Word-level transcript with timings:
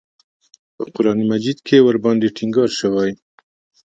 په 0.75 0.83
قران 0.95 1.19
مجید 1.31 1.57
کې 1.67 1.77
ورباندې 1.87 2.33
ټینګار 2.37 2.69
شوی. 2.79 3.11